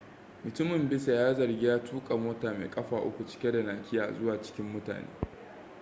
mutumin 0.43 0.89
bisa 0.89 1.11
ga 1.13 1.33
zargi 1.33 1.65
ya 1.65 1.83
tuka 1.83 2.17
mota 2.17 2.53
mai 2.53 2.69
kafa 2.69 2.97
uku 3.01 3.25
cike 3.27 3.51
da 3.51 3.63
nakiya 3.63 4.11
zuwa 4.13 4.41
cikin 4.41 4.65
mutane 4.65 5.07